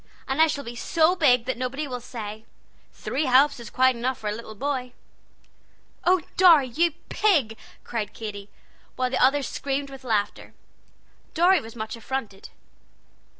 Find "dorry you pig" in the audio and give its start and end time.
6.37-7.55